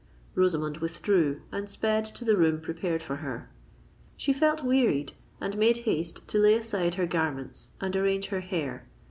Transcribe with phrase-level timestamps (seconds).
[0.33, 3.51] Rosamond withdrew, and sped to the room prepared for her.
[4.17, 8.87] She felt wearied, and made haste to lay aside her garments and arrange her hair.